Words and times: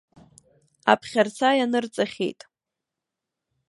Аԥхьарца 0.91 1.49
ианырҵахьеит. 1.59 2.41